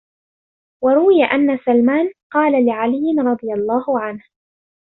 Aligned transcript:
وَرُوِيَ 0.83 1.23
أَنَّ 1.23 1.57
سَلْمَانَ 1.65 2.11
قَالَ 2.31 2.65
لِعَلِيٍّ 2.65 3.15
رَضِيَ 3.23 3.53
اللَّهُ 3.53 3.99
عَنْهُ 3.99 4.23